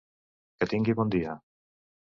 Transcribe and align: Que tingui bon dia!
Que 0.57 0.69
tingui 0.73 0.97
bon 1.03 1.15
dia! 1.19 1.39